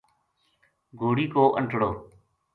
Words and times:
گھوڑی 0.99 1.25
کو 1.33 1.43
انٹڑو 1.59 1.91